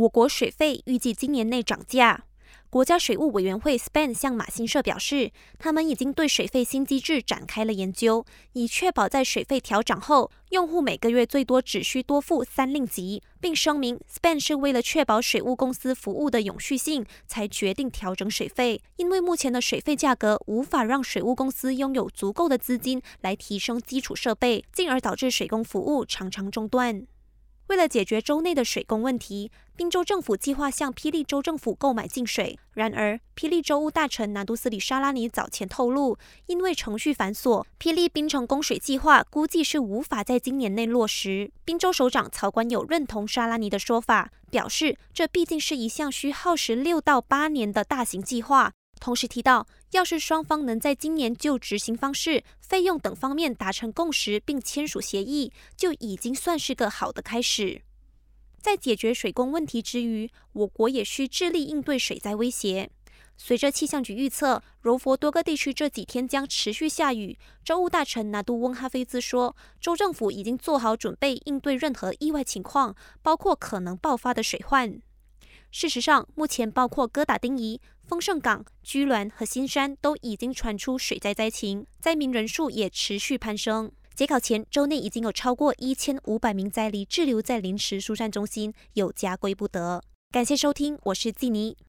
[0.00, 2.24] 我国水费预计今年内涨价。
[2.70, 8.24] 国家水务委员会 SPAN 向马新社表示，他们已经对水费新机制展开了研究，
[8.54, 18.80] 以确保在水费调涨后，用户每个月最多只需多付三令吉，并声明 SPAN 是为了确保水务公司服务的永续性，才决定调整水费。
[18.96, 27.06] 因为目前的水费价格无法让水务公司拥有足够的资金来提升基础设备，进而导致水工服务常常中断。
[27.70, 32.58] 为了解决州内的水供问题，宾州政府计划向霹雳州政府购买净水。
[32.72, 41.52] 然而，霹雳州务大臣南都斯里沙拉尼早前透露，因为程序繁琐，霹雳槟城供水计划估计是无法在今年内落实。
[41.64, 48.72] 宾州首长曹官友认同沙拉尼的说法，表示这毕竟是一项需耗时六到八年的大型计划。
[49.00, 57.82] 同时提到，要是双方能在今年就执行方式、费用等方面达成共识，并签署协议，就已经算是个好的开始。
[58.60, 62.90] 在解决水供问题之余，我国也需致力应对水灾威胁。
[63.38, 75.00] 随着气象局预测，柔佛多个地区这几天将持续下雨，州务大臣拿督翁哈菲兹说，州政府已经做好准备应对任何意外情况，包括可能爆发的水患。
[75.70, 83.90] 事实上，目前包括哥打丁仪、丰盛港、居銮和新山都已经传出水灾灾情，灾民人数也持续攀升。
[84.14, 90.02] 截稿前，州内已经有超过一千五百名灾民滞留在临时疏散中心，有家归不得。
[90.32, 91.76] 感谢收听，我是季妮。